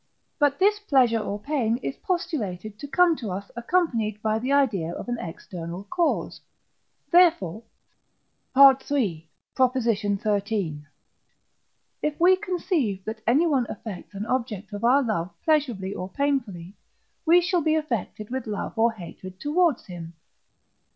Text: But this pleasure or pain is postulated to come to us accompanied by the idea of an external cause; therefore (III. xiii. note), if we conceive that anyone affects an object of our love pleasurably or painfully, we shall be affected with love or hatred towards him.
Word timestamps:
But 0.39 0.57
this 0.57 0.79
pleasure 0.79 1.19
or 1.19 1.39
pain 1.39 1.77
is 1.83 1.95
postulated 1.95 2.79
to 2.79 2.87
come 2.87 3.15
to 3.17 3.29
us 3.29 3.51
accompanied 3.55 4.19
by 4.23 4.39
the 4.39 4.51
idea 4.51 4.91
of 4.91 5.07
an 5.07 5.19
external 5.19 5.83
cause; 5.91 6.41
therefore 7.11 7.61
(III. 8.57 8.73
xiii. 8.83 9.29
note), 10.25 10.83
if 12.01 12.19
we 12.19 12.35
conceive 12.35 13.05
that 13.05 13.21
anyone 13.27 13.67
affects 13.69 14.15
an 14.15 14.25
object 14.25 14.73
of 14.73 14.83
our 14.83 15.03
love 15.03 15.29
pleasurably 15.43 15.93
or 15.93 16.09
painfully, 16.09 16.73
we 17.23 17.39
shall 17.39 17.61
be 17.61 17.75
affected 17.75 18.31
with 18.31 18.47
love 18.47 18.75
or 18.79 18.93
hatred 18.93 19.39
towards 19.39 19.85
him. 19.85 20.13